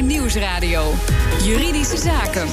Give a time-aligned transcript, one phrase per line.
[0.00, 0.94] Nieuwsradio.
[1.44, 2.48] Juridische Zaken.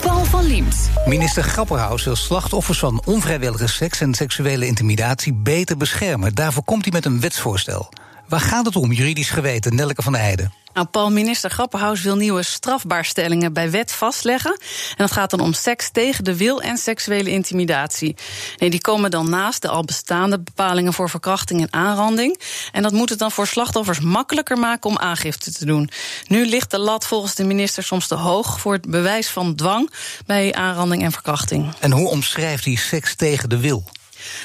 [0.00, 0.90] Paul van Liemt.
[1.06, 6.34] Minister Grapperhaus wil slachtoffers van onvrijwillige seks en seksuele intimidatie beter beschermen.
[6.34, 7.92] Daarvoor komt hij met een wetsvoorstel.
[8.28, 10.61] Waar gaat het om, juridisch geweten, Nelke van der Heijden?
[10.74, 14.50] Nou, Paul, minister Grapperhaus wil nieuwe strafbaarstellingen bij wet vastleggen.
[14.90, 18.16] En dat gaat dan om seks tegen de wil en seksuele intimidatie.
[18.56, 22.40] Nee, die komen dan naast de al bestaande bepalingen voor verkrachting en aanranding.
[22.72, 25.90] En dat moet het dan voor slachtoffers makkelijker maken om aangifte te doen.
[26.26, 29.90] Nu ligt de lat volgens de minister soms te hoog voor het bewijs van dwang
[30.26, 31.74] bij aanranding en verkrachting.
[31.78, 33.84] En hoe omschrijft hij seks tegen de wil?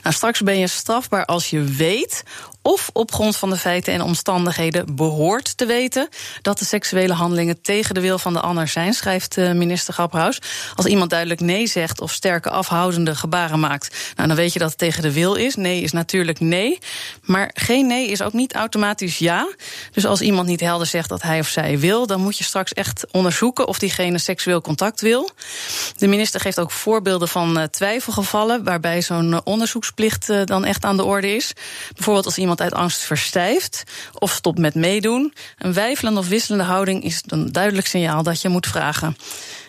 [0.04, 2.24] Nou, straks ben je strafbaar als je weet
[2.68, 6.10] of op grond van de feiten en omstandigheden behoort te weten
[6.42, 10.42] dat de seksuele handelingen tegen de wil van de ander zijn, schrijft eh, minister Grapperhaus.
[10.76, 14.70] Als iemand duidelijk nee zegt of sterke afhoudende gebaren maakt, nou, dan weet je dat
[14.70, 15.56] het tegen de wil is.
[15.56, 16.80] Nee is natuurlijk nee.
[17.22, 19.48] Maar geen nee is ook niet automatisch ja.
[19.92, 22.74] Dus als iemand niet helder zegt dat hij of zij wil, dan moet je straks
[22.74, 25.30] echt onderzoeken of diegene seksueel contact wil.
[25.96, 30.98] De minister geeft ook voorbeelden van uh, twijfelgevallen waarbij zo'n uh, onderzoeksplicht dan echt aan
[30.98, 31.54] de orde is.
[31.94, 35.34] Bijvoorbeeld als iemand uit angst verstijft of stopt met meedoen.
[35.58, 39.18] Een wijfelende of wisselende houding is een duidelijk signaal dat je moet vragen.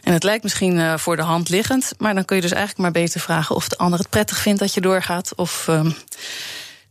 [0.03, 2.81] En het lijkt misschien uh, voor de hand liggend, maar dan kun je dus eigenlijk
[2.81, 5.35] maar beter vragen of de ander het prettig vindt dat je doorgaat.
[5.35, 5.81] Of, uh,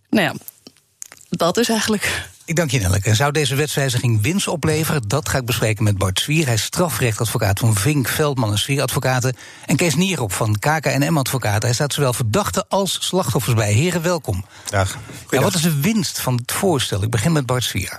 [0.09, 0.33] nou ja,
[1.29, 2.29] dat is eigenlijk.
[2.47, 3.15] Ik dank je, Nelleke.
[3.15, 5.07] Zou deze wetswijziging winst opleveren?
[5.07, 6.45] Dat ga ik bespreken met Bart Zwier.
[6.45, 9.35] Hij is strafrechtadvocaat van Vink, Veldman en Zwier Advocaten.
[9.65, 11.61] En Kees Nierop van KKNM Advocaten.
[11.61, 13.71] Hij staat zowel verdachten als slachtoffers bij.
[13.71, 14.45] Heren, welkom.
[14.69, 14.97] Dag.
[15.29, 17.03] Ja, wat is de winst van het voorstel?
[17.03, 17.97] Ik begin met Bart Zwier.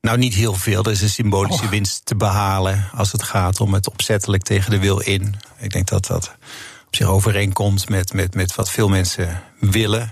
[0.00, 0.82] Nou, niet heel veel.
[0.84, 1.70] Er is een symbolische Oh.
[1.70, 5.34] winst te behalen als het gaat om het opzettelijk tegen de wil in.
[5.58, 6.34] Ik denk dat dat
[6.86, 10.10] op zich overeenkomt met, met, met wat veel mensen willen.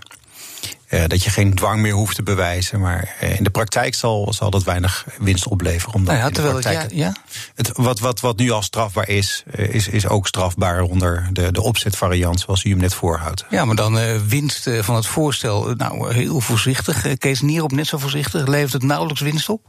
[0.88, 2.80] Eh, dat je geen dwang meer hoeft te bewijzen.
[2.80, 5.94] Maar eh, in de praktijk zal, zal dat weinig winst opleveren.
[5.94, 7.14] Omdat Nou ja, in de terwijl het, praktijk ja, ja?
[7.54, 11.52] het, wat, wat, wat nu al strafbaar is, eh, is, is ook strafbaar onder de,
[11.52, 13.44] de opzetvariant zoals u hem net voorhoudt.
[13.50, 17.16] Ja, maar dan eh, winst eh, van het voorstel, nou, heel voorzichtig.
[17.18, 18.46] Kees Nierop net zo voorzichtig.
[18.46, 19.60] Levert het nauwelijks winst op?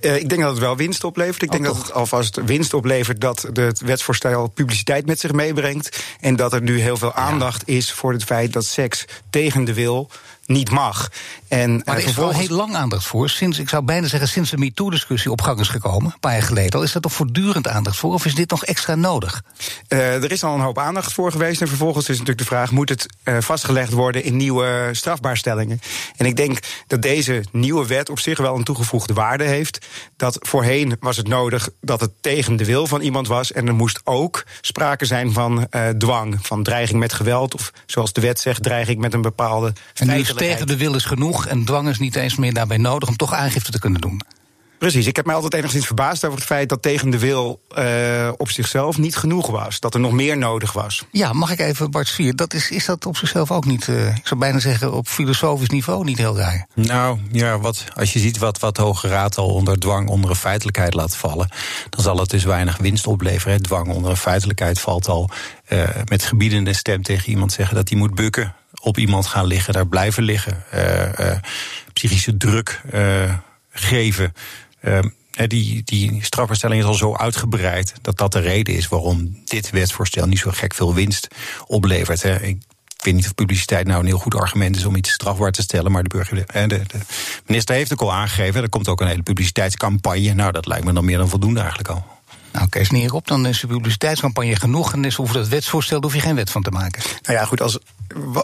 [0.00, 1.42] Uh, ik denk dat het wel winst oplevert.
[1.42, 1.76] Ik Oh, denk toch?
[1.76, 6.04] dat het alvast winst oplevert dat de- het wetsvoorstel publiciteit met zich meebrengt.
[6.20, 9.74] En dat er nu heel veel aandacht is voor het feit dat seks tegen de
[9.74, 10.10] wil
[10.46, 11.10] niet mag.
[11.48, 13.28] En Maar eh, er is wel heel lang aandacht voor.
[13.28, 16.42] Sinds, ik zou bijna zeggen, sinds de MeToo-discussie op gang is gekomen, een paar jaar
[16.42, 18.12] geleden al, is er toch voortdurend aandacht voor?
[18.12, 19.42] Of is dit nog extra nodig?
[19.88, 21.60] Eh, er is al een hoop aandacht voor geweest.
[21.60, 25.80] En vervolgens is natuurlijk de vraag: moet het eh, vastgelegd worden in nieuwe strafbaarstellingen?
[26.16, 29.86] En ik denk dat deze nieuwe wet op zich wel een toegevoegde waarde heeft.
[30.16, 33.52] Dat voorheen was het nodig dat het tegen de wil van iemand was.
[33.52, 37.54] En er moest ook sprake zijn van dwang, van dreiging met geweld.
[37.54, 39.72] Of zoals de wet zegt, dreiging met een bepaalde.
[39.94, 40.31] En.
[40.34, 43.34] Tegen de wil is genoeg en dwang is niet eens meer daarbij nodig om toch
[43.34, 44.20] aangifte te kunnen doen.
[44.82, 48.28] Precies, ik heb mij altijd enigszins verbaasd over het feit dat tegen de wil eh,
[48.36, 49.80] op zichzelf niet genoeg was.
[49.80, 51.04] Dat er nog meer nodig was.
[51.10, 54.16] Ja, mag ik even, Bart Svier, dat is, is dat op zichzelf ook niet, eh,
[54.16, 56.66] ik zou bijna zeggen, op filosofisch niveau niet heel raar?
[56.74, 60.30] Nou ja, wat, als je ziet wat, wat de Hoge Raad al onder dwang onder
[60.30, 61.48] een feitelijkheid laat vallen,
[61.90, 63.52] dan zal het dus weinig winst opleveren.
[63.56, 63.60] hè.
[63.60, 65.30] Dwang onder een feitelijkheid valt al
[65.64, 69.72] eh, met gebiedende stem tegen iemand zeggen dat hij moet bukken, op iemand gaan liggen,
[69.72, 71.38] daar blijven liggen, eh, eh,
[71.92, 73.34] psychische druk eh,
[73.70, 74.34] geven.
[74.80, 74.98] Eh,
[75.30, 79.70] hè, die, die strafbaarstelling is al zo uitgebreid dat dat de reden is waarom dit
[79.70, 81.28] wetsvoorstel niet zo gek veel winst
[81.66, 82.22] oplevert.
[82.22, 82.40] Hè.
[82.40, 82.62] Ik
[83.02, 85.62] ik weet niet of publiciteit nou een heel goed argument is om iets strafbaar te
[85.62, 85.92] stellen.
[85.92, 86.98] Maar de, burger, de, de, de
[87.46, 88.62] minister heeft ook al aangegeven.
[88.62, 90.32] Er komt ook een hele publiciteitscampagne.
[90.34, 92.04] Nou, dat lijkt me dan meer dan voldoende eigenlijk al.
[92.52, 96.20] Nou, Kees Nierop, dan is de publiciteitscampagne genoeg en is over dat wetsvoorstel hoef je
[96.20, 97.02] geen wet van te maken.
[97.22, 97.78] Nou ja, goed, als,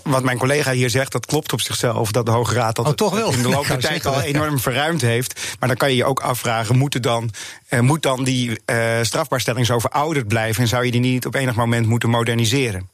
[0.02, 2.12] wat mijn collega hier zegt, dat klopt op zichzelf.
[2.12, 3.32] Dat de Hoge Raad dat Oh, toch wel?
[3.32, 5.56] in de loop der tijd al enorm verruimd heeft.
[5.58, 7.30] Maar dan kan je je ook afvragen, moet, dan,
[7.68, 10.62] eh, moet dan die eh, strafbaarstelling zo verouderd blijven?
[10.62, 12.88] En zou je die niet op enig moment moeten moderniseren?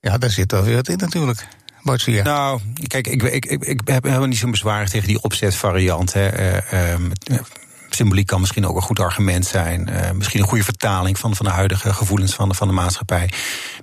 [0.00, 1.46] Ja, daar zit wel weer wat in natuurlijk.
[2.24, 6.12] Nou, kijk, ik, ik, ik, ik heb helemaal niet zo'n bezwaar tegen die opzetvariant.
[6.12, 6.28] Hè.
[6.28, 7.38] Eh, ehm, eh,
[7.98, 9.88] symboliek kan misschien ook een goed argument zijn.
[9.88, 13.30] Eh, misschien een goede vertaling van, van de huidige gevoelens van de, van de maatschappij.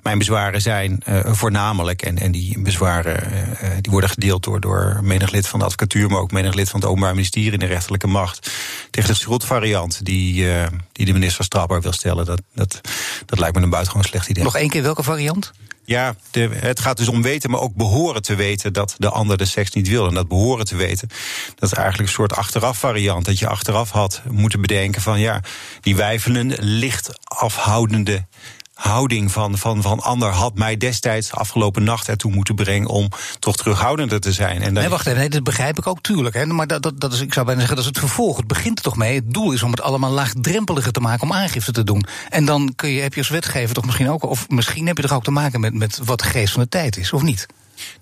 [0.03, 5.00] Mijn bezwaren zijn eh, voornamelijk, en, en die bezwaren eh, die worden gedeeld door, door
[5.03, 7.65] menig lid van de advocatuur, maar ook menig lid van het Openbaar Ministerie in de
[7.65, 8.51] rechterlijke macht.
[8.91, 10.47] Tegen de schrotvariant die,
[10.91, 12.25] die de minister strafbaar wil stellen.
[12.25, 12.81] Dat, dat,
[13.25, 14.44] dat lijkt me een buitengewoon slecht idee.
[14.44, 15.51] Nog één keer welke variant?
[15.86, 16.16] Ja,
[16.50, 19.72] het gaat dus om weten, maar ook behoren te weten dat de ander de seks
[19.72, 20.08] niet wil.
[20.08, 21.10] En dat behoren te weten,
[21.56, 23.26] dat is eigenlijk een soort achteraf variant.
[23.26, 25.42] Dat je achteraf had moeten bedenken van ja,
[25.82, 28.26] die wijfelende, licht afhoudende
[28.75, 33.56] houding van, van, van ander had mij destijds afgelopen nacht ertoe moeten brengen om toch
[33.56, 34.62] terughoudender te zijn.
[34.62, 36.36] En nee, wacht even, nee, dat begrijp ik ook tuurlijk.
[36.36, 38.38] Hè, maar dat, dat, dat is, ik zou bijna zeggen, dat is het vervolg.
[38.38, 39.16] Het begint er toch mee.
[39.16, 42.06] Het doel is om het allemaal laagdrempeliger te maken om aangifte te doen.
[42.30, 45.04] En dan kun je, heb je als wetgever toch misschien ook, of misschien heb je
[45.04, 47.45] toch ook te maken met, met wat de geest van de tijd is, of niet?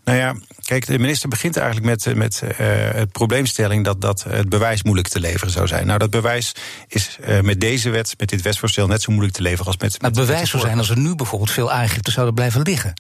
[0.04, 2.50] Nou ja, kijk, de minister begint eigenlijk met, eh, met uh,
[2.94, 5.88] het probleemstelling dat, dat het bewijs moeilijk te leveren zou zijn.
[5.88, 6.52] Nou, dat bewijs
[6.88, 10.02] is uh, met deze wet, met dit wetsvoorstel, net zo moeilijk te leveren als met.
[10.02, 12.94] Maar het bewijs zou zijn als er nu bijvoorbeeld veel aangiften zouden blijven liggen.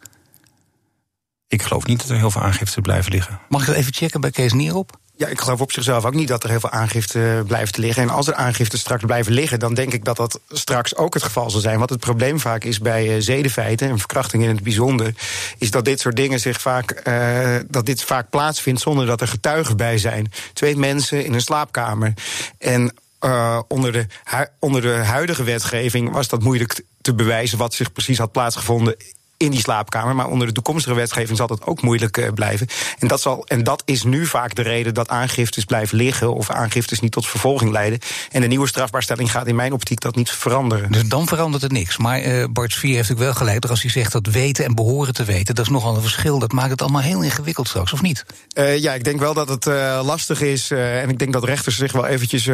[1.47, 3.39] Ik geloof niet dat er heel veel aangiften blijven liggen.
[3.49, 4.99] Mag ik dat even checken bij Kees Nierop?
[5.15, 8.03] Ja, ik geloof op zichzelf ook niet dat er heel veel aangifte blijft liggen.
[8.03, 11.23] En als er aangifte straks blijven liggen, dan denk ik dat dat straks ook het
[11.23, 11.77] geval zal zijn.
[11.77, 15.13] Want het probleem vaak is bij uh, zedenfeiten en verkrachting in het bijzonder,
[15.57, 19.27] is dat dit soort dingen zich vaak, uh, dat dit vaak plaatsvindt zonder dat er
[19.27, 20.31] getuigen bij zijn.
[20.53, 22.13] Twee mensen in een slaapkamer.
[22.57, 22.93] En
[23.67, 24.07] onder, de,
[24.59, 28.95] onder de huidige wetgeving was dat moeilijk te bewijzen wat zich precies had plaatsgevonden
[29.43, 30.15] in die slaapkamer.
[30.15, 32.67] Maar onder de toekomstige wetgeving zal dat ook moeilijk uh, blijven.
[32.99, 36.49] En dat, zal, en dat is nu vaak de reden dat aangiftes blijven liggen of
[36.49, 37.99] aangiftes niet tot vervolging leiden.
[38.31, 40.91] En de nieuwe strafbaarstelling gaat in mijn optiek dat niet veranderen.
[40.91, 41.97] Dus dan verandert het niks.
[41.97, 43.65] Maar uh, Bart Vier heeft ook wel gelijk.
[43.65, 46.39] Als hij zegt dat weten en behoren te weten, dat is nogal een verschil.
[46.39, 48.25] Dat maakt het allemaal heel ingewikkeld straks, of niet?
[48.57, 49.65] Uh, ja, ik denk wel dat het
[50.05, 50.71] lastig is.
[50.71, 52.49] en ik denk dat rechters zich wel eventjes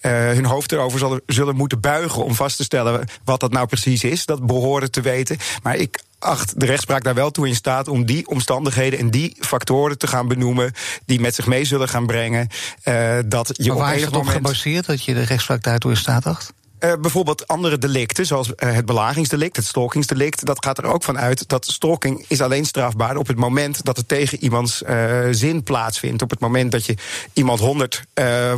[0.00, 4.04] hun hoofd erover zullen, zullen moeten buigen om vast te stellen wat dat nou precies
[4.04, 4.24] is.
[4.24, 5.36] Dat behoren te weten.
[5.62, 9.36] Maar ik acht de rechtspraak daar wel toe in staat om die omstandigheden en die
[9.38, 10.72] factoren te gaan benoemen
[11.04, 12.48] die met zich mee zullen gaan brengen.
[12.84, 15.90] Uh, dat je maar waar op is het op gebaseerd dat je de rechtspraak daartoe
[15.90, 16.52] in staat acht?
[16.80, 20.46] Uh, bijvoorbeeld andere delicten, zoals uh, het belagingsdelict, het stalkingsdelict.
[20.46, 23.96] Dat gaat er ook van uit dat stalking is alleen strafbaar op het moment dat
[23.96, 26.22] het tegen iemands uh, zin plaatsvindt.
[26.22, 26.94] Op het moment dat je
[27.32, 28.04] iemand 100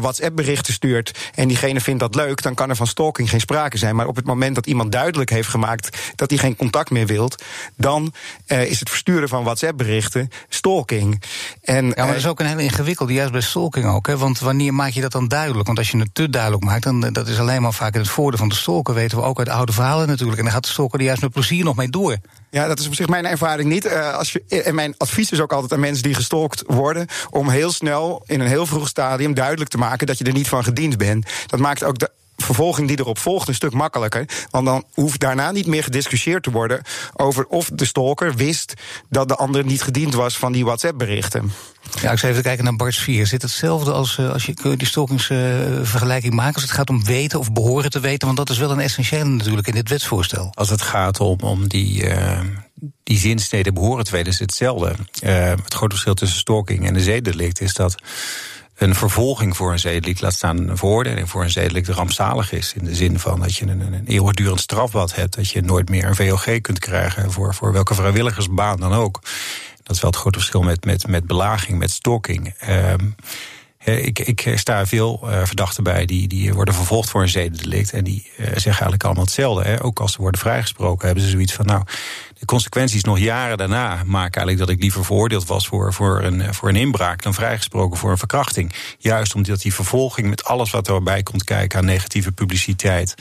[0.01, 3.97] WhatsApp-berichten stuurt en diegene vindt dat leuk, dan kan er van stalking geen sprake zijn.
[3.97, 7.43] Maar op het moment dat iemand duidelijk heeft gemaakt dat hij geen contact meer wilt,
[7.77, 8.13] dan
[8.47, 11.23] is het versturen van WhatsApp-berichten stalking.
[11.63, 14.07] En, ja, maar dat is ook een hele ingewikkelde, juist bij stalking ook.
[14.07, 14.17] Hè?
[14.17, 15.67] Want wanneer maak je dat dan duidelijk?
[15.67, 18.39] Want als je het te duidelijk maakt, dan dat is alleen maar vaak het voordeel
[18.39, 20.39] van de stalker weten we ook uit oude verhalen natuurlijk.
[20.39, 22.17] En dan gaat de stalker er juist met plezier nog mee door.
[22.51, 23.85] Ja, dat is op zich mijn ervaring niet.
[23.85, 27.07] Uh, als je, en mijn advies is ook altijd aan mensen die gestalkt worden...
[27.31, 30.07] om heel snel, in een heel vroeg stadium, duidelijk te maken...
[30.07, 31.27] dat je er niet van gediend bent.
[31.47, 32.11] Dat maakt ook de
[32.43, 34.29] vervolging die erop volgt een stuk makkelijker.
[34.51, 36.83] Want dan hoeft daarna niet meer gediscussieerd te worden
[37.17, 38.75] over of de stalker wist
[39.09, 41.53] dat de ander niet gediend was van die WhatsApp-berichten.
[42.01, 43.27] Ja, ik zou even kijken naar Bart 4.
[43.27, 47.53] Zit hetzelfde als, uh, als je die stalkingsvergelijking maakt als het gaat om weten of
[47.53, 48.27] behoren te weten?
[48.27, 50.51] Want dat is wel een essentiële natuurlijk in dit wetsvoorstel.
[50.55, 52.41] Als het gaat om, om die, uh,
[53.03, 54.95] die zinsnede behoren te weten, is het hetzelfde.
[55.21, 57.95] het grote verschil tussen stalking en de zedendelict is dat
[58.79, 62.73] een vervolging voor een zedelijk, laat staan een veroordeling voor een zedelijk, rampzalig is.
[62.73, 66.05] In de zin van dat je een, een eeuwigdurend strafbad hebt, dat je nooit meer
[66.05, 69.21] een VOG kunt krijgen voor, voor welke vrijwilligersbaan dan ook.
[69.83, 72.55] Dat is wel het grote verschil met, met, met belaging, met stalking.
[72.69, 73.15] Um,
[73.89, 77.93] ik, ik sta veel uh, verdachten bij die, die worden vervolgd voor een zedendelict.
[77.93, 79.65] En die uh, zeggen eigenlijk allemaal hetzelfde.
[79.65, 79.83] Hè.
[79.83, 81.83] Ook als ze worden vrijgesproken, hebben ze zoiets van: Nou,
[82.39, 86.55] de consequenties nog jaren daarna maken eigenlijk dat ik liever veroordeeld was voor, voor, een,
[86.55, 88.73] voor een inbraak dan vrijgesproken voor een verkrachting.
[88.99, 93.15] Juist omdat die vervolging met alles wat erbij komt kijken aan negatieve publiciteit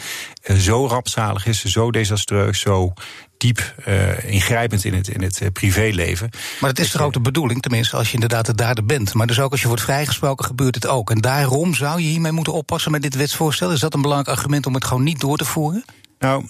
[0.56, 2.94] zo rampzalig is, zo desastreus, zo
[3.38, 6.30] diep uh, ingrijpend in het, in het uh, privéleven.
[6.60, 9.14] Maar het is toch ook de bedoeling, tenminste als je inderdaad de dader bent.
[9.14, 11.12] Maar dus ook als je wordt vrijgesproken gebeurt het ook.
[11.12, 13.72] En daarom zou je hiermee moeten oppassen met dit wetsvoorstel.
[13.72, 15.86] Is dat een belangrijk argument om het gewoon niet door te voeren?
[16.20, 16.46] Nou,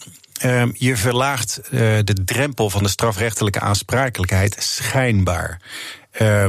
[0.45, 5.61] uh, je verlaagt de drempel van de strafrechtelijke aansprakelijkheid schijnbaar.
[6.21, 6.45] Uh,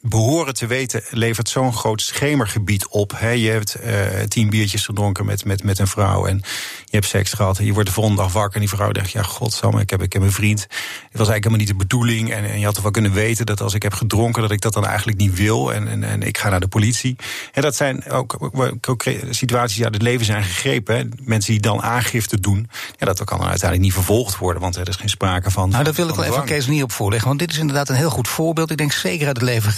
[0.00, 3.12] behoren te weten levert zo'n groot schemergebied op.
[3.16, 6.36] He, je hebt uh, tien biertjes gedronken met, met, met een vrouw en
[6.84, 7.58] je hebt seks gehad.
[7.58, 10.02] En je wordt de volgende dag wakker en die vrouw denkt: Ja, godsamme, ik heb,
[10.02, 10.60] ik heb een vriend.
[10.60, 12.32] Het was eigenlijk helemaal niet de bedoeling.
[12.32, 14.60] En, en je had toch wel kunnen weten dat als ik heb gedronken, dat ik
[14.60, 15.72] dat dan eigenlijk niet wil.
[15.72, 17.16] En, en, en ik ga naar de politie.
[17.52, 18.52] En dat zijn ook,
[18.88, 20.96] ook situaties die uit het leven zijn gegrepen.
[20.96, 21.04] He.
[21.22, 24.88] Mensen die dan aangifte doen, ja, dat kan dan uiteindelijk niet vervolgd worden, want er
[24.88, 25.68] is geen sprake van.
[25.68, 27.28] Nou, dat wil ik wel even Kees niet op voorleggen.
[27.28, 28.70] Want dit is inderdaad een heel goed voorbeeld.
[28.70, 29.72] Ik denk zeker uit het leven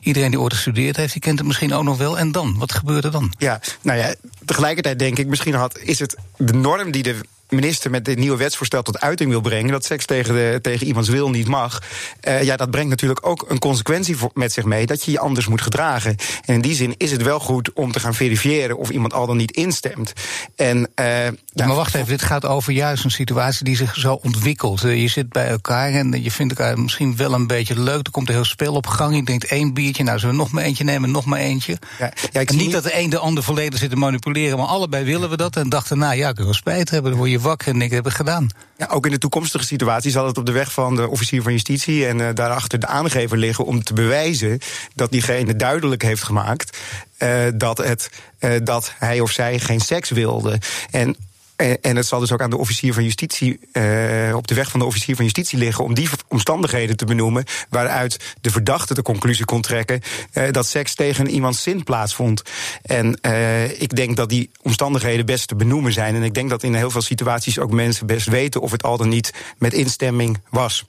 [0.00, 2.18] Iedereen die ooit gestudeerd heeft, die kent het misschien ook nog wel.
[2.18, 2.58] En dan?
[2.58, 3.32] Wat gebeurt er dan?
[3.38, 4.14] Ja, nou ja,
[4.44, 8.36] tegelijkertijd denk ik, misschien had, is het de norm die de minister met dit nieuwe
[8.36, 11.82] wetsvoorstel tot uiting wil brengen, dat seks tegen, de, tegen iemands wil niet mag,
[12.28, 15.18] uh, ja, dat brengt natuurlijk ook een consequentie voor, met zich mee dat je je
[15.18, 16.16] anders moet gedragen.
[16.44, 19.26] En in die zin is het wel goed om te gaan verifiëren of iemand al
[19.26, 20.12] dan niet instemt.
[20.56, 24.18] En, uh, ja, maar wacht even, dit gaat over juist een situatie die zich zo
[24.22, 24.84] ontwikkelt.
[24.84, 28.06] Uh, je zit bij elkaar en je vindt elkaar misschien wel een beetje leuk.
[28.06, 29.16] Er komt een heel spel op gang.
[29.16, 31.78] Je denkt één biertje, nou zullen we nog maar eentje nemen, nog maar eentje.
[31.98, 34.66] Ja, ja, ik niet, niet dat de een de ander volledig zit te manipuleren, maar
[34.66, 35.56] allebei willen we dat.
[35.56, 37.96] En dachten, nou ja, ik wil spijt hebben, dan word je je wakker en denken,
[37.96, 38.48] heb ik gedaan.
[38.76, 41.52] Ja, ook in de toekomstige situatie zal het op de weg van de officier van
[41.52, 44.58] justitie en uh, daarachter de aangever liggen om te bewijzen
[44.94, 46.78] dat diegene duidelijk heeft gemaakt
[47.18, 48.10] uh, dat, het,
[48.40, 50.58] uh, dat hij of zij geen seks wilde.
[50.90, 51.16] En
[51.56, 54.80] en het zal dus ook aan de officier van justitie, uh, op de weg van
[54.80, 57.44] de officier van justitie liggen, om die omstandigheden te benoemen.
[57.68, 60.00] waaruit de verdachte de conclusie kon trekken
[60.32, 62.42] uh, dat seks tegen iemands zin plaatsvond.
[62.82, 66.14] En uh, ik denk dat die omstandigheden best te benoemen zijn.
[66.14, 68.96] En ik denk dat in heel veel situaties ook mensen best weten of het al
[68.96, 70.84] dan niet met instemming was.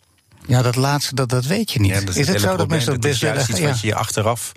[0.48, 1.92] Ja, dat laatste, dat, dat weet je niet.
[1.92, 3.68] Ja, dat is, is het zo dat mensen dat best juist iets ja.
[3.68, 4.52] wat je je achteraf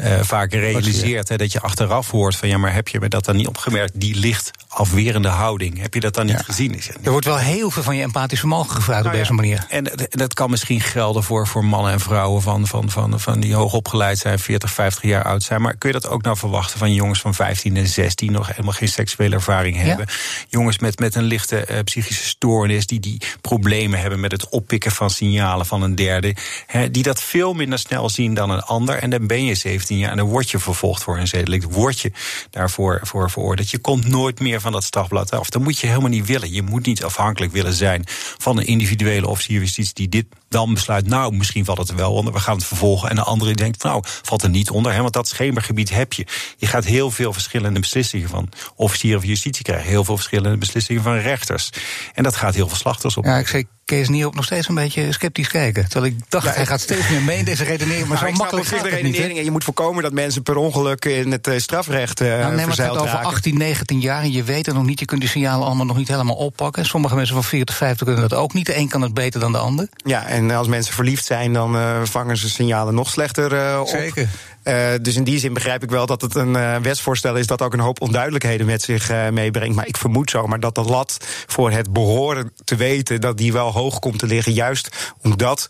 [0.00, 1.28] uh, vaak realiseert.
[1.28, 4.00] Hè, dat je achteraf hoort van ja, maar heb je me dat dan niet opgemerkt?
[4.00, 5.80] Die licht afwerende houding.
[5.80, 6.42] Heb je dat dan niet ja.
[6.42, 6.74] gezien?
[6.74, 9.66] Is er wordt wel heel veel van je empathisch vermogen gevraagd nou, op deze manier.
[9.68, 13.54] En dat kan misschien gelden voor, voor mannen en vrouwen van, van, van, van die
[13.54, 15.62] hoog opgeleid zijn, 40, 50 jaar oud zijn.
[15.62, 18.72] Maar kun je dat ook nou verwachten van jongens van 15 en 16 nog helemaal
[18.72, 20.06] geen seksuele ervaring hebben?
[20.48, 24.90] Jongens met, met een lichte uh, psychische stoornis, die, die problemen hebben met het oppikken
[24.90, 26.36] van signalen van een derde.
[26.66, 28.96] Hè, die dat veel minder snel zien dan een ander.
[28.96, 31.64] En dan ben je 17 jaar en dan word je vervolgd voor een zedelijk.
[31.64, 32.12] Word je
[32.50, 33.70] daarvoor voor veroordeeld.
[33.70, 35.50] Je komt nooit meer van dat strafblad af.
[35.50, 36.52] Dat moet je helemaal niet willen.
[36.52, 38.04] Je moet niet afhankelijk willen zijn
[38.38, 41.06] van een individuele officier justitie die dit dan besluit.
[41.06, 42.32] Nou, misschien valt het er wel onder.
[42.32, 43.10] We gaan het vervolgen.
[43.10, 44.92] En de andere denkt, nou, valt er niet onder.
[44.92, 46.26] Hè, want dat schemergebied heb je.
[46.56, 49.88] Je gaat heel veel verschillende beslissingen van officieren van justitie krijgen.
[49.88, 51.70] Heel veel verschillende beslissingen van rechters.
[52.14, 53.24] En dat gaat heel veel slachtoffers op.
[53.24, 55.88] Ja, ik zeg Kees Nierop nog steeds een beetje sceptisch kijken.
[55.88, 58.06] Terwijl ik dacht, ja, hij gaat steeds meer mee in deze redenering.
[58.06, 59.16] Maar nou, zo makkelijk gaat het niet.
[59.16, 62.66] En je moet voorkomen dat mensen per ongeluk in het uh, strafrecht uh, nou, nee,
[62.66, 65.00] maar het gaat over 18, 19 jaar en je weet het nog niet.
[65.00, 66.86] Je kunt die signalen allemaal nog niet helemaal oppakken.
[66.86, 68.66] Sommige mensen van 40, 50 kunnen dat ook niet.
[68.66, 69.88] De een kan het beter dan de ander.
[69.96, 73.88] Ja, en als mensen verliefd zijn, dan uh, vangen ze signalen nog slechter uh, op.
[73.88, 74.28] Zeker.
[74.64, 77.62] Uh, dus in die zin begrijp ik wel dat het een uh, wetsvoorstel is dat
[77.62, 79.76] ook een hoop onduidelijkheden met zich uh, meebrengt.
[79.76, 83.72] Maar ik vermoed zomaar dat de lat voor het behoren te weten, dat die wel
[83.72, 84.52] hoog komt te liggen.
[84.52, 85.66] Juist omdat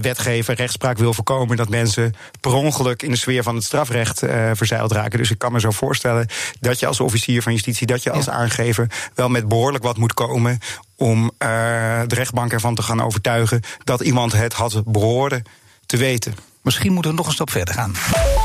[0.00, 4.18] wetgever rechtspraak wil voorkomen dat mensen per ongeluk in de sfeer van het strafrecht
[4.52, 5.18] verzeild raken.
[5.18, 6.26] Dus ik kan me zo voorstellen
[6.60, 8.32] dat je als officier van justitie, dat je als ja.
[8.32, 10.58] aangever wel met behoorlijk wat moet komen
[10.96, 15.42] om de rechtbank ervan te gaan overtuigen dat iemand het had behoren
[15.86, 16.34] te weten.
[16.68, 17.94] Misschien moeten we nog een stap verder gaan.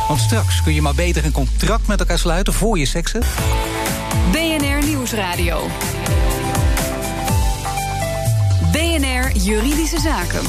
[0.07, 3.21] Want straks kun je maar beter een contract met elkaar sluiten voor je seksen.
[4.31, 5.67] BNR Nieuwsradio.
[8.71, 10.41] BNR Juridische Zaken.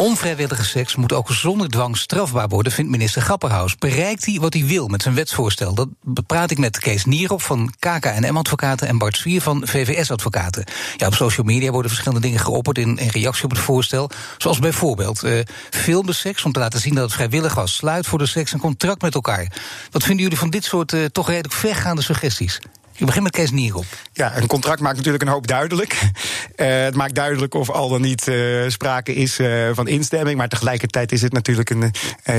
[0.00, 3.76] Onvrijwillige seks moet ook zonder dwang strafbaar worden, vindt minister Grapperhaus.
[3.76, 5.74] Bereikt hij wat hij wil met zijn wetsvoorstel?
[5.74, 5.88] Dat
[6.26, 10.64] praat ik met Kees Nierop van KKNM-advocaten en Bart Zwier van VVS-advocaten.
[10.96, 14.10] Ja, op social media worden verschillende dingen geopperd in, in reactie op het voorstel.
[14.38, 15.40] Zoals bijvoorbeeld uh,
[15.70, 17.74] filmen seks om te laten zien dat het vrijwillig was.
[17.74, 19.52] Sluit voor de seks een contract met elkaar.
[19.90, 22.60] Wat vinden jullie van dit soort uh, toch redelijk vergaande suggesties?
[23.00, 23.84] Ik begin met Kees Nierop.
[24.12, 25.92] Ja, een contract maakt natuurlijk een hoop duidelijk.
[25.92, 30.36] Uh, het maakt duidelijk of al dan niet uh, sprake is uh, van instemming.
[30.36, 31.92] Maar tegelijkertijd is het natuurlijk een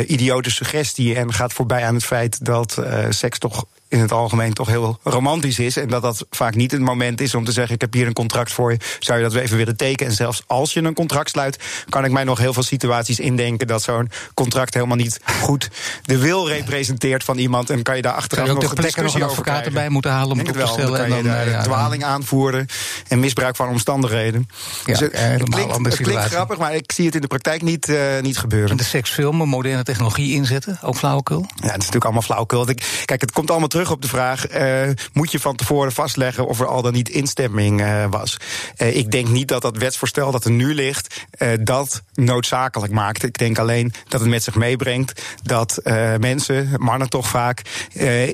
[0.08, 1.16] idiote suggestie.
[1.16, 5.60] En gaat voorbij aan het feit dat seks toch in het algemeen toch heel romantisch
[5.60, 5.78] is.
[5.78, 8.14] En dat dat vaak niet het moment is om te zeggen: Ik heb hier een
[8.14, 8.78] contract voor je.
[9.00, 10.10] Zou je dat even willen tekenen?
[10.10, 13.68] En zelfs als je een contract sluit, kan ik mij nog heel veel situaties indenken
[13.68, 15.70] dat zo'n contract helemaal niet goed
[16.04, 17.70] de wil representeert van iemand.
[17.70, 20.32] En kan je daar achteraf je ook nog de nog een advocaat erbij moeten halen
[20.32, 20.98] om het op te stellen.
[20.98, 22.68] Dan kan je en dan, uh, dwaling aanvoeren
[23.08, 24.48] en misbruik van omstandigheden.
[24.86, 27.62] Ja, dus het, het klinkt, het klinkt grappig, maar ik zie het in de praktijk
[27.62, 28.70] niet, uh, niet gebeuren.
[28.70, 31.40] En de seksfilmen, moderne technologie inzetten, ook flauwekul?
[31.40, 32.66] Ja, dat is natuurlijk allemaal flauwekul.
[33.06, 36.60] Kijk, het komt allemaal terug op de vraag: uh, moet je van tevoren vastleggen of
[36.60, 38.38] er al dan niet instemming uh, was?
[38.78, 41.26] Uh, ik denk niet dat dat wetsvoorstel dat er nu ligt,
[41.62, 43.24] dat noodzakelijk maakt.
[43.24, 45.82] Ik denk alleen dat het met zich meebrengt dat
[46.20, 47.62] mensen, mannen toch vaak,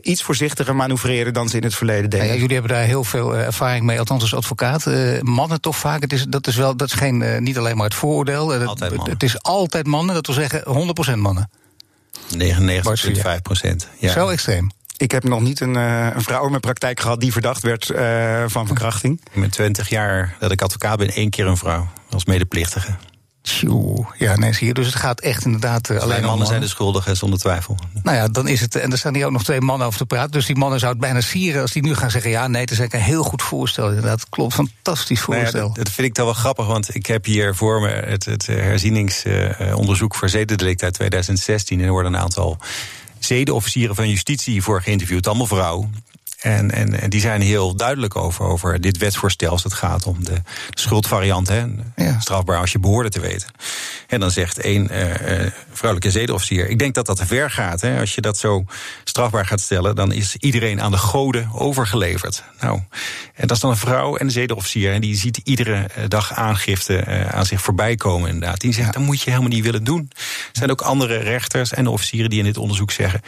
[0.01, 2.27] iets voorzichtiger manoeuvreren dan ze in het verleden deden.
[2.27, 4.85] Ja, jullie hebben daar heel veel ervaring mee, althans als advocaat.
[5.21, 7.95] mannen toch vaak, het is, dat is wel dat is geen, niet alleen maar het
[7.95, 8.49] vooroordeel.
[8.49, 10.63] Het is altijd mannen, dat wil zeggen
[11.15, 11.49] 100% mannen.
[12.35, 13.87] 99,5 procent.
[13.99, 14.11] Ja.
[14.11, 14.69] Zo extreem.
[14.97, 17.89] Ik heb nog niet een, uh, een vrouw in mijn praktijk gehad die verdacht werd
[17.89, 19.21] uh, van verkrachting.
[19.31, 22.95] In mijn twintig jaar dat ik advocaat ben, één keer een vrouw als medeplichtige.
[23.47, 24.05] Tjoe.
[24.17, 24.73] Ja, nee, zie je.
[24.73, 27.77] Dus het gaat echt inderdaad uh, alleen mannen, mannen zijn de schuldigen, zonder twijfel.
[28.03, 28.75] Nou ja, dan is het.
[28.75, 30.31] En er staan hier ook nog twee mannen over te praten.
[30.31, 32.71] Dus die mannen zouden het bijna sieren als die nu gaan zeggen: ja, nee, het
[32.71, 33.87] is eigenlijk een heel goed voorstel.
[33.87, 34.53] Inderdaad, klopt.
[34.53, 35.51] Fantastisch voorstel.
[35.51, 37.89] Nou ja, dat, dat, vind ik toch wel grappig, want ik heb hier voor me
[37.89, 41.79] het, het herzieningsonderzoek voor zedendelict uit 2016.
[41.79, 42.57] En er worden een aantal
[43.27, 45.95] zedenofficieren van justitie voor geïnterviewd, allemaal vrouwen.
[46.47, 50.23] En, en, en die zijn heel duidelijk over, over dit wetsvoorstel als het gaat om
[50.23, 51.47] de, schuldvariant.
[51.47, 52.19] Hè, Ja.
[52.19, 53.49] Strafbaar als je behoorde te weten.
[54.07, 56.69] En dan zegt één eh, eh, vrouwelijke zedenofficier.
[56.69, 57.81] Ik denk dat dat te ver gaat.
[57.81, 57.99] Hè.
[57.99, 58.65] Als je dat zo
[59.03, 62.43] strafbaar gaat stellen, dan is iedereen aan de goden overgeleverd.
[62.59, 62.79] Nou,
[63.33, 64.93] en dat is dan een vrouw en een zedenofficier.
[64.93, 68.29] En die ziet iedere eh, dag aangifte aan zich voorbij komen.
[68.29, 68.59] Inderdaad.
[68.59, 70.09] Die zegt, dat moet je helemaal niet willen doen.
[70.17, 73.21] Er zijn ook andere rechters en officieren die in dit onderzoek zeggen.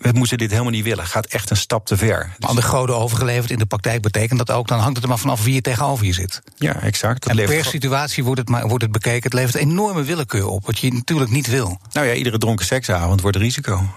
[0.00, 1.06] We moeten dit helemaal niet willen.
[1.06, 2.30] Gaat echt een stap te ver.
[2.38, 4.68] Dus- Aan de goden overgeleverd in de praktijk betekent dat ook.
[4.68, 6.42] Dan hangt het er maar vanaf wie je tegenover je zit.
[6.56, 7.22] ja, exact.
[7.26, 9.22] Dat en per situatie wordt het, maar, wordt het bekeken.
[9.22, 11.80] Het levert enorme willekeur op, wat je natuurlijk niet wil.
[11.92, 13.88] Nou ja, iedere dronken seksavond wordt risico.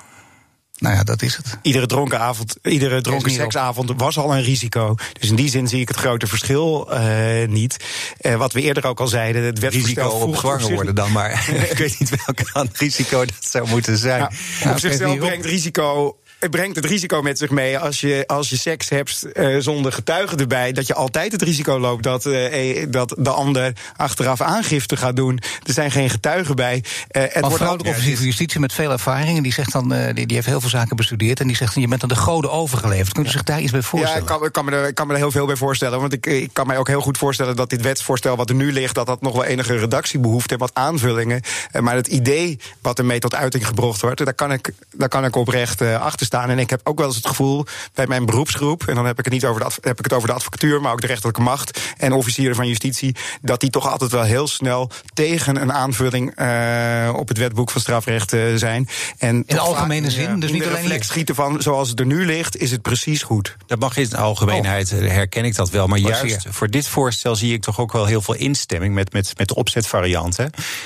[0.82, 1.58] Nou ja, dat is het.
[1.62, 4.96] Iedere dronken, avond, iedere dronken seksavond was al een risico.
[5.20, 7.78] Dus in die zin zie ik het grote verschil eh, niet.
[8.18, 11.78] Eh, wat we eerder ook al zeiden, het Risico op zich- worden dan, maar ik
[11.78, 14.20] weet niet welke aan risico dat zou moeten zijn.
[14.20, 14.32] Ja,
[14.64, 16.18] Ja, op zichzelf brengt risico.
[16.42, 19.92] Het brengt het risico met zich mee als je, als je seks hebt eh, zonder
[19.92, 20.72] getuigen erbij.
[20.72, 25.16] Dat je altijd het risico loopt dat, eh, eh, dat de ander achteraf aangifte gaat
[25.16, 25.40] doen.
[25.64, 26.84] Er zijn geen getuigen bij.
[27.08, 29.44] Eh, het wordt ook- officier van justitie met veel ervaring...
[29.44, 31.40] die, zegt dan, die, die heeft heel veel zaken bestudeerd...
[31.40, 33.14] en die zegt je bent aan de goden overgeleverd.
[33.14, 34.22] Kunt u zich daar iets bij Ja, voorstellen?
[34.22, 36.00] ik kan, ik, kan me er, ik kan me er heel veel bij voorstellen.
[36.00, 38.74] Want ik, ik kan mij ook heel goed voorstellen dat dit wetsvoorstel wat er nu
[38.74, 38.96] ligt...
[38.96, 41.42] dat dat nog wel enige redactie behoeft en wat aanvullingen.
[41.80, 44.26] Maar het idee wat ermee tot uiting gebracht wordt...
[44.26, 46.50] daar kan ik, daar kan ik oprecht achter staan.
[46.50, 48.88] En ik heb ook wel eens het gevoel bij mijn beroepsgroep...
[48.88, 50.82] en dan heb ik het niet over de, adv- heb ik het over de advocatuur...
[50.82, 53.16] maar ook de rechterlijke macht en officieren van justitie...
[53.42, 56.36] dat die toch altijd wel heel snel tegen een aanvulling...
[56.36, 58.90] eh, op het wetboek van strafrecht eh, zijn.
[59.18, 62.00] En toch algemene vaak, zin, dus in niet de alleen reflex schieten van zoals het
[62.00, 62.58] er nu ligt...
[62.58, 63.58] is het precies goed.
[63.68, 65.88] Dat mag in de algemeenheid, eh, herken ik dat wel.
[65.88, 69.34] Maar juist voor dit voorstel zie ik toch ook wel heel veel instemming met, met,
[69.38, 70.38] met de opzetvariant.
[70.38, 70.46] Hè.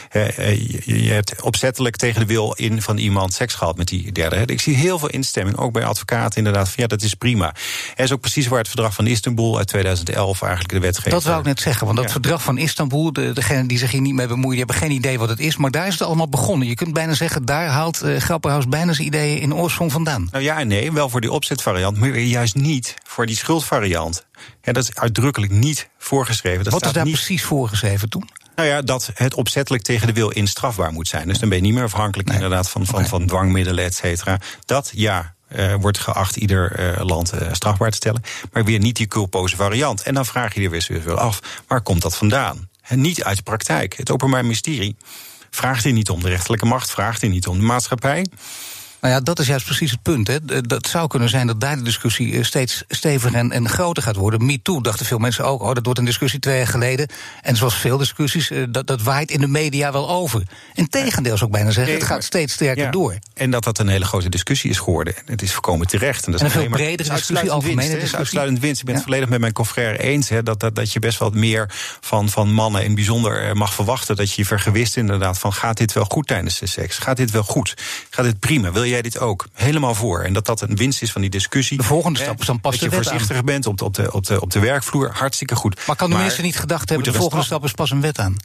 [0.10, 4.12] Eh, je, je hebt opzettelijk tegen de wil in van iemand seks gehad met die
[4.12, 4.36] derde.
[4.36, 4.44] Hè.
[4.46, 6.66] Ik zie heel veel instemming, ook bij advocaten inderdaad.
[6.70, 7.54] Van, ja, dat is prima.
[7.96, 11.14] En is ook precies waar het verdrag van Istanbul uit 2011 eigenlijk de wetgeving.
[11.14, 12.12] Dat wou ik net zeggen, want dat Ja.
[12.12, 13.14] verdrag van Istanbul...
[13.14, 15.58] De, degene die zich hier niet mee bemoeien, die hebben geen idee wat het is...
[15.58, 16.68] maar daar is het allemaal begonnen.
[16.68, 20.28] Je kunt bijna zeggen, daar haalt uh, Grapperhaus bijna zijn ideeën in oorsprong vandaan.
[20.32, 24.26] Nou ja en nee, wel voor die opzetvariant, maar juist niet voor die schuldvariant.
[24.62, 26.64] Ja, dat is uitdrukkelijk niet voorgeschreven.
[26.64, 27.14] Dat wat is daar niet...
[27.14, 28.30] precies voorgeschreven toen?
[28.56, 31.28] Nou ja, dat het opzettelijk tegen de wil in strafbaar moet zijn.
[31.28, 32.38] Dus dan ben je niet meer afhankelijk Nee.
[32.38, 34.40] inderdaad van, van, van dwangmiddelen, et cetera.
[34.66, 35.34] Dat ja.
[35.48, 38.22] eh, wordt geacht ieder eh, land eh, strafbaar te stellen.
[38.52, 40.02] Maar weer niet die culpoze variant.
[40.02, 42.70] En dan vraag je je weer weer af, waar komt dat vandaan?
[42.82, 43.98] En niet uit de praktijk.
[43.98, 44.96] Het Openbaar Ministerie
[45.50, 46.22] vraagt hier niet om.
[46.22, 47.58] De rechterlijke macht vraagt hier niet om.
[47.58, 48.26] De maatschappij
[49.06, 50.28] Nou ja, dat is juist precies het punt.
[50.28, 50.62] Hè.
[50.62, 54.16] Dat zou kunnen zijn dat daar de discussie eh, steeds steviger en, en groter gaat
[54.16, 54.46] worden.
[54.46, 57.08] MeToo dachten veel mensen ook, oh, dat wordt een discussie twee jaar geleden.
[57.42, 60.44] En zoals veel discussies, eh, dat, dat waait in de media wel over.
[60.74, 63.16] Integendeel zou ik bijna zeggen, het gaat steeds sterker Ja, door.
[63.34, 65.14] En dat dat een hele grote discussie is geworden.
[65.26, 66.26] Het is voorkomen terecht.
[66.26, 68.18] En, dat En is een veel maar- bredere discussie, algemene winst, is discussie.
[68.18, 68.80] uitsluitend winst.
[68.80, 70.30] Ik ben het volledig met mijn confrère eens.
[70.30, 71.70] Hè, dat, dat, dat je best wat meer
[72.02, 74.16] van, van mannen in bijzonder eh, mag verwachten.
[74.16, 76.98] Dat je je vergewist inderdaad van gaat dit wel goed tijdens de seks?
[76.98, 77.74] Gaat dit wel goed?
[78.10, 78.72] Gaat dit prima?
[78.72, 79.48] Wil jij dit ook?
[79.54, 80.22] Helemaal voor.
[80.22, 81.78] En dat dat een winst is van die discussie.
[81.78, 83.06] De volgende stap is dan pas Dat de je wet aan.
[83.12, 85.12] voorzichtiger bent op de, op, de, op, de, op de werkvloer.
[85.14, 85.88] Hartstikke goed.
[85.88, 88.36] Maar kan de minister niet gedacht hebben, de volgende stap is pas een wet aan?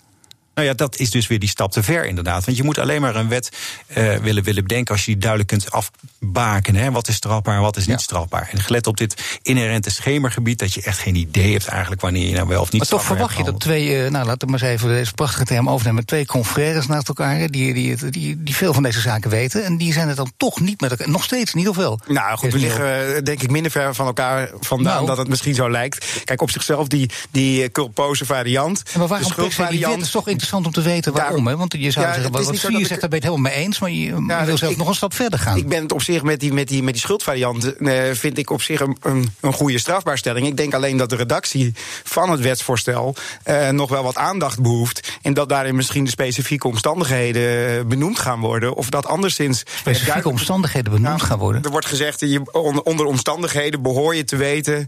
[0.61, 2.45] Nou ja, dat is dus weer die stap te ver, inderdaad.
[2.45, 3.51] Want je moet alleen maar een wet
[3.87, 6.75] eh, willen, willen bedenken als je die duidelijk kunt afbaken.
[6.75, 6.91] Hè?
[6.91, 8.03] Wat is strafbaar en wat is niet Ja.
[8.03, 8.49] strafbaar.
[8.53, 12.35] En gelet op dit inherente schemergebied, dat je echt geen idee hebt eigenlijk wanneer je
[12.35, 14.63] nou wel of niet Maar toch verwacht je dat twee, eh, nou laten we maar
[14.63, 18.73] eens even deze prachtige term overnemen, twee confrères naast elkaar, die, die, die, die veel
[18.75, 19.65] van deze zaken weten.
[19.65, 22.01] En die zijn het dan toch niet met elkaar, nog steeds niet of wel?
[22.09, 25.07] Nou goed, we liggen eh, denk ik minder ver van elkaar vandaan Nou.
[25.07, 26.07] dat het misschien zo lijkt.
[26.25, 29.53] Kijk, op zichzelf die, die culpose variant, En maar waarom de se die wet?
[29.55, 30.03] schuldvariant...
[30.03, 31.57] Is toch interessant om te weten waarom, hè?
[31.57, 33.79] Want je zou Ja, zeggen, wat, wat zegt, daar ben je het helemaal mee eens,
[33.79, 35.57] maar je dat wil zelfs ik- nog een stap verder gaan.
[35.57, 38.51] Ik ben het op zich met die, met die, met die schuldvariant, eh, vind ik
[38.51, 40.47] op zich een, een, een goede strafbaarstelling.
[40.47, 41.73] Ik denk alleen dat de redactie
[42.05, 45.19] van het wetsvoorstel eh, nog wel wat aandacht behoeft.
[45.23, 48.75] En dat daarin misschien de specifieke omstandigheden eh, benoemd gaan worden.
[48.75, 49.63] Of dat anderszins.
[49.77, 51.63] Specifieke omstandigheden benoemd Nou, gaan worden.
[51.63, 54.87] Er wordt gezegd, je, onder, onder omstandigheden behoor je te weten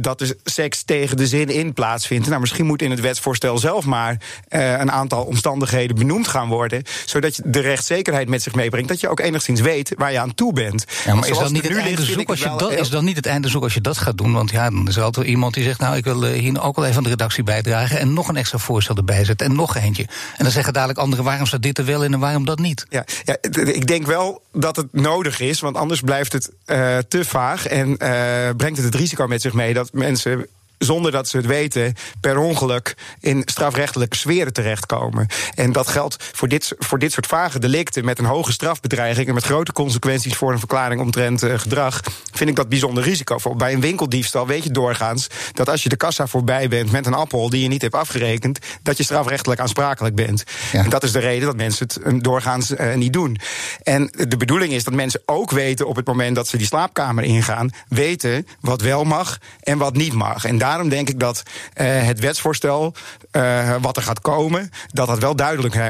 [0.00, 2.28] dat er seks tegen de zin in plaatsvindt.
[2.28, 4.16] Nou, misschien moet in het wetsvoorstel zelf maar
[4.48, 6.82] een aantal omstandigheden benoemd gaan worden.
[7.04, 8.88] Zodat je de rechtszekerheid met zich meebrengt.
[8.88, 10.84] Dat je ook enigszins weet waar je aan toe bent.
[11.04, 13.26] Ja, maar is dat niet het einde zoek als je dat is dan niet het
[13.26, 14.32] einde zoek als je dat gaat doen?
[14.32, 16.62] Want ja, dan is er altijd wel iemand die zegt, nou, ik wil eh, hier
[16.62, 19.56] ook wel even aan de redactie bijdragen en nog een extra voorstel erbij zetten en
[19.56, 20.02] nog eentje.
[20.36, 22.86] En dan zeggen dadelijk anderen, waarom staat dit er wel in en waarom dat niet?
[22.88, 27.24] Ja, ja, ik denk wel dat het nodig is, want anders blijft het eh, te
[27.24, 30.46] vaag en eh, brengt het het risico met zich mee dat mensen
[30.84, 35.26] zonder dat ze het weten, per ongeluk in strafrechtelijke sferen terechtkomen.
[35.54, 39.34] En dat geldt voor dit, voor dit soort vage delicten met een hoge strafbedreiging en
[39.34, 42.00] met grote consequenties voor een verklaring omtrent uh, gedrag.
[42.32, 43.56] Vind ik dat bijzonder risicovol.
[43.56, 47.14] Bij een winkeldiefstal weet je doorgaans dat als je de kassa voorbij bent met een
[47.14, 50.44] appel die je niet hebt afgerekend, dat je strafrechtelijk aansprakelijk bent.
[50.72, 53.38] En dat is de reden dat mensen het eh, doorgaans uh, niet doen.
[53.82, 57.24] En de bedoeling is dat mensen ook weten op het moment dat ze die slaapkamer
[57.24, 60.44] ingaan, weten wat wel mag en wat niet mag.
[60.44, 61.42] En daarom denk ik dat
[61.74, 62.94] uh, het wetsvoorstel
[63.32, 65.84] uh, wat er gaat komen, dat dat wel duidelijk, uh,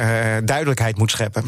[0.44, 1.44] duidelijkheid moet scheppen.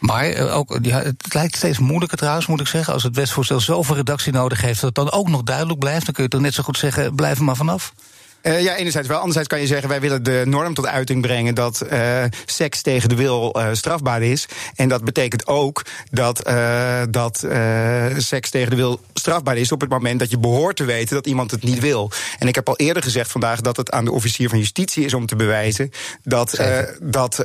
[0.00, 2.92] Maar ook, ja, het lijkt steeds moeilijker trouwens, moet ik zeggen.
[2.92, 6.14] Als het wetsvoorstel zoveel redactie nodig heeft, dat het dan ook nog duidelijk blijft, dan
[6.14, 7.92] kun je toch net zo goed zeggen: blijf er maar vanaf.
[8.42, 9.16] Uh, ja, enerzijds wel.
[9.16, 13.08] Anderzijds kan je zeggen, wij willen de norm tot uiting brengen dat uh, seks tegen
[13.08, 14.46] de wil uh, strafbaar is.
[14.74, 16.50] En dat betekent ook dat,
[17.10, 17.46] dat
[18.16, 21.26] seks tegen de wil strafbaar is op het moment dat je behoort te weten dat
[21.26, 22.10] iemand het niet wil.
[22.38, 25.14] En ik heb al eerder gezegd vandaag dat het aan de officier van justitie is
[25.14, 25.90] om te bewijzen
[26.22, 26.60] dat,
[27.00, 27.44] dat,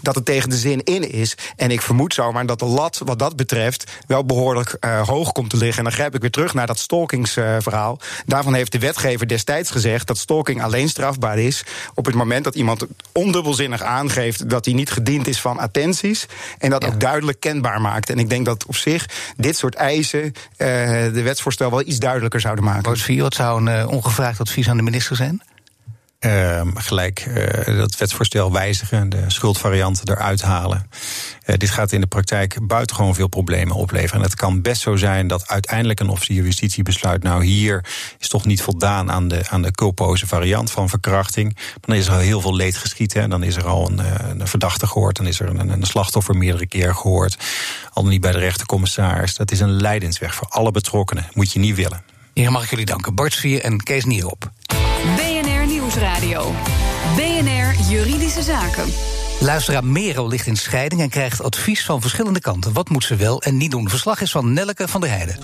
[0.00, 1.34] dat het tegen de zin in is.
[1.56, 5.56] En ik vermoed zomaar dat de lat wat dat betreft wel behoorlijk hoog komt te
[5.56, 5.78] liggen.
[5.78, 8.00] En dan grijp ik weer terug naar dat stalkingsverhaal.
[8.26, 12.54] Daarvan heeft de wetgever destijds gezegd dat stalking alleen strafbaar is op het moment dat
[12.54, 16.26] iemand ondubbelzinnig aangeeft dat hij niet gediend is van attenties
[16.58, 16.88] en dat ja.
[16.88, 18.10] ook duidelijk kenbaar maakt.
[18.10, 19.06] En ik denk dat op zich
[19.36, 20.32] dit soort eisen uh,
[21.12, 22.82] de wetsvoorstel wel iets duidelijker zouden maken.
[22.82, 25.42] Boot 4, wat zou een uh, ongevraagd advies aan de minister zijn?
[26.26, 30.90] Uh, gelijk uh, dat wetsvoorstel wijzigen, de schuldvarianten eruit halen.
[31.46, 34.16] Uh, dit gaat in de praktijk buitengewoon veel problemen opleveren.
[34.16, 37.22] En het kan best zo zijn dat uiteindelijk een officier justitie besluit...
[37.22, 37.84] nou, hier
[38.18, 41.56] is toch niet voldaan aan de, aan de culpoze variant van verkrachting.
[41.80, 43.22] Dan is er al heel veel leed geschieten.
[43.22, 44.00] En dan is er al een,
[44.40, 45.16] een verdachte gehoord.
[45.16, 47.36] Dan is er een, een slachtoffer meerdere keer gehoord.
[47.92, 49.34] Al niet bij de rechtercommissaris.
[49.34, 51.28] Dat is een leidensweg voor alle betrokkenen.
[51.32, 52.02] Moet je niet willen.
[52.32, 53.14] Hier mag ik jullie danken.
[53.14, 54.50] Bart Svier en Kees Nierop.
[55.90, 56.54] BNR Nieuwsradio.
[57.16, 58.92] BNR Juridische Zaken.
[59.40, 62.72] Luisteraar Merel ligt in scheiding en krijgt advies van verschillende kanten.
[62.72, 63.88] Wat moet ze wel en niet doen?
[63.88, 65.38] Verslag is van Nelleke van der Heijden.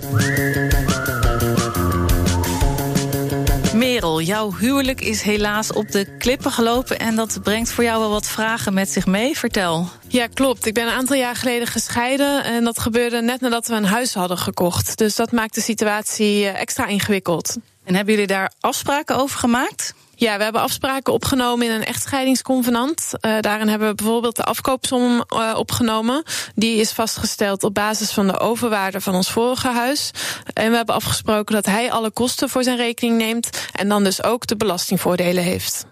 [3.75, 6.99] Merel, jouw huwelijk is helaas op de klippen gelopen...
[6.99, 9.39] en dat brengt voor jou wel wat vragen met zich mee.
[9.39, 9.89] Vertel.
[10.09, 10.67] Ja, klopt.
[10.67, 12.45] Ik ben een aantal jaar geleden gescheiden...
[12.45, 14.99] en dat gebeurde net nadat we een huis hadden gekocht.
[14.99, 17.57] Dus dat maakt de situatie extra ingewikkeld.
[17.85, 19.95] En hebben jullie daar afspraken over gemaakt?
[20.19, 23.11] Ja, we hebben afspraken opgenomen in een echtscheidingsconvenant.
[23.21, 26.23] Uh, daarin hebben we bijvoorbeeld de afkoopsom uh, opgenomen.
[26.55, 30.11] Die is vastgesteld op basis van de overwaarde van ons vorige huis.
[30.53, 33.69] En we hebben afgesproken dat hij alle kosten voor zijn rekening neemt.
[33.73, 35.87] En dan dus ook de belastingvoordelen heeft.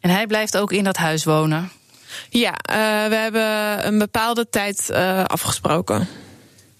[0.00, 1.70] En hij blijft ook in dat huis wonen?
[2.28, 2.76] Ja, uh,
[3.08, 4.90] we hebben een bepaalde tijd
[5.26, 6.08] afgesproken.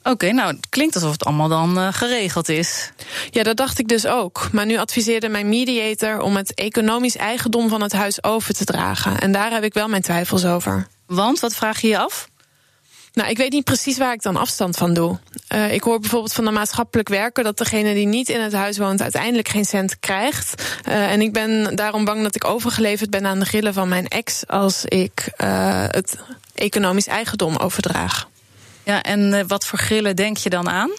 [0.06, 2.90] Oké, okay, nou, het klinkt alsof het allemaal dan uh, geregeld is.
[3.30, 4.48] Ja, dat dacht ik dus ook.
[4.52, 9.20] Maar nu adviseerde mijn mediator om het economisch eigendom van het huis over te dragen.
[9.20, 10.86] En daar heb ik wel mijn twijfels over.
[11.06, 12.28] Want, wat vraag je je af?
[13.12, 15.18] Nou, ik weet niet precies waar ik dan afstand van doe.
[15.54, 18.78] Uh, ik hoor bijvoorbeeld van de maatschappelijk werker dat degene die niet in het huis
[18.78, 20.62] woont uiteindelijk geen cent krijgt.
[20.88, 24.08] Uh, en ik ben daarom bang dat ik overgeleverd ben aan de grillen van mijn
[24.08, 26.18] ex als ik het
[26.54, 28.32] economisch eigendom overdraag.
[28.84, 30.90] Ja, en uh, wat voor grillen denk je dan aan?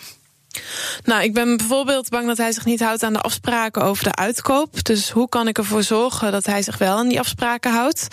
[1.04, 4.15] Nou, ik ben bijvoorbeeld bang dat hij zich niet houdt aan de afspraken over de
[4.15, 4.84] uitkoop.
[4.84, 8.08] Dus hoe kan ik ervoor zorgen dat hij zich wel aan die afspraken houdt?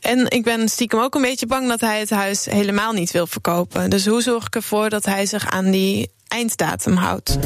[0.00, 3.26] En ik ben stiekem ook een beetje bang dat hij het huis helemaal niet wil
[3.26, 3.90] verkopen.
[3.90, 7.38] Dus hoe zorg ik ervoor dat hij zich aan die einddatum houdt?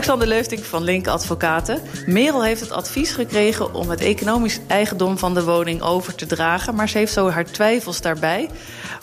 [0.00, 1.82] Alexander Leufting van Link Advocaten.
[2.06, 6.74] Merel heeft het advies gekregen om het economisch eigendom van de woning over te dragen,
[6.74, 8.48] maar ze heeft zo haar twijfels daarbij.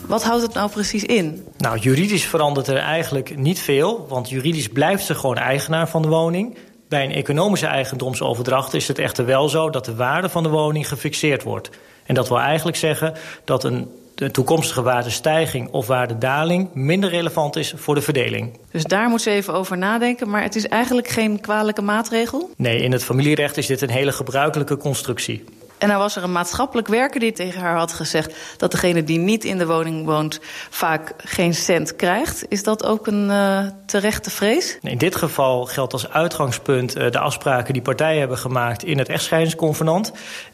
[0.08, 1.46] Wat houdt het nou precies in?
[1.58, 6.08] Nou, juridisch verandert er eigenlijk niet veel, want juridisch blijft ze gewoon eigenaar van de
[6.08, 6.58] woning.
[6.90, 10.88] Bij een economische eigendomsoverdracht is het echter wel zo dat de waarde van de woning
[10.88, 11.70] gefixeerd wordt.
[12.06, 17.74] En dat wil eigenlijk zeggen dat een de toekomstige waardestijging of waardedaling minder relevant is
[17.76, 18.58] voor de verdeling.
[18.72, 22.50] Dus daar moet ze even over nadenken, maar het is eigenlijk geen kwalijke maatregel?
[22.56, 25.44] Nee, in het familierecht is dit een hele gebruikelijke constructie.
[25.78, 29.18] En dan was er een maatschappelijk werker die tegen haar had gezegd dat degene die
[29.18, 32.46] niet in de woning woont vaak geen cent krijgt.
[32.50, 34.78] Is dat ook een uh, terechte vrees?
[34.82, 39.10] In dit geval geldt als uitgangspunt uh, de afspraken die partijen hebben gemaakt in het
[39.10, 40.12] echtscheidingsconvenant.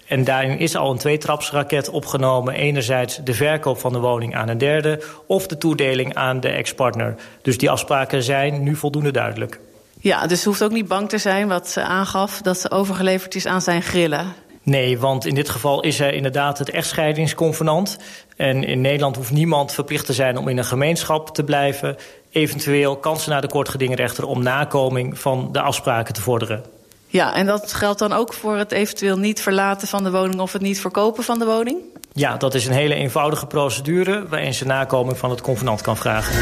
[0.07, 2.53] En daarin is al een tweetrapsraket opgenomen.
[2.53, 7.15] Enerzijds de verkoop van de woning aan een derde of de toedeling aan de ex-partner.
[7.41, 9.59] Dus die afspraken zijn nu voldoende duidelijk.
[9.99, 13.35] Ja, dus ze hoeft ook niet bang te zijn wat ze aangaf dat ze overgeleverd
[13.35, 14.33] is aan zijn grillen.
[14.63, 17.97] Nee, want in dit geval is er inderdaad het echtscheidingsconvenant.
[18.35, 21.97] En in Nederland hoeft niemand verplicht te zijn om in een gemeenschap te blijven.
[22.31, 26.63] Eventueel kan ze naar de kortgedingrechter om nakoming van de afspraken te vorderen.
[27.07, 30.53] Ja, en dat geldt dan ook voor het eventueel niet verlaten van de woning of
[30.53, 31.77] het niet verkopen van de woning?
[32.13, 36.33] Ja, dat is een hele eenvoudige procedure waarin ze nakoming van het convenant kan vragen.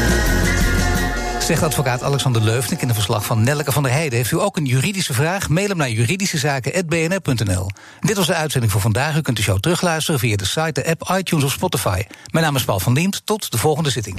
[1.46, 4.18] Zegt advocaat Alexander Leufnik in een verslag van Nelke van der Heijden.
[4.18, 5.48] Heeft u ook een juridische vraag?
[5.48, 7.70] Mail hem naar juridischezaken.bnr.nl.
[8.00, 9.16] Dit was de uitzending voor vandaag.
[9.16, 12.02] U kunt de show terugluisteren via de site, de app, iTunes of Spotify.
[12.30, 13.22] Mijn naam is Paul van Diemt.
[13.24, 14.18] Tot de volgende zitting.